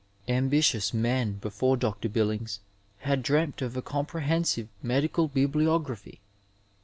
[0.27, 2.09] Ambi tious men before Dr.
[2.09, 2.59] Billings
[3.01, 6.19] had dreamt of a comprehen sive medical bibliography.